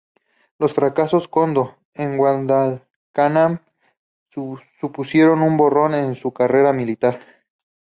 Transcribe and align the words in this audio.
Los 0.57 0.73
fracasos 0.73 1.29
Kondō 1.29 1.75
en 1.93 2.17
Guadalcanal 2.17 3.61
supusieron 4.31 5.43
un 5.43 5.57
borrón 5.57 5.93
en 5.93 6.15
su 6.15 6.31
carrera 6.33 6.73
militar. 6.73 7.19